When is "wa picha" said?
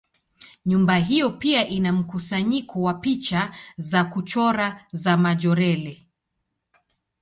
2.81-3.53